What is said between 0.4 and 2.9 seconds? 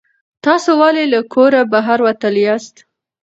تاسو ولې له کوره بهر وتلي یاست؟